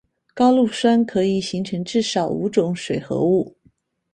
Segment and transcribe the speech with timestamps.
[0.33, 3.55] 高氯酸可以形成至少五种水合物。